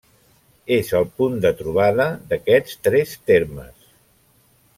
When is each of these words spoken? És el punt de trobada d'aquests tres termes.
És 0.77 0.87
el 0.99 1.05
punt 1.21 1.37
de 1.43 1.51
trobada 1.59 2.07
d'aquests 2.33 2.81
tres 2.89 3.15
termes. 3.33 3.79